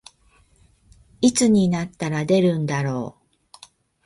[1.21, 3.19] いつになったら出るんだろ
[3.53, 3.57] う